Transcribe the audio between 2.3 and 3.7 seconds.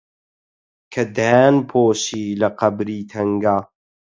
لە قەبری تەنگا